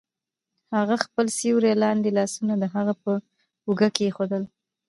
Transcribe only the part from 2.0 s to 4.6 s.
لاسونه د هغه په اوږه کیښودل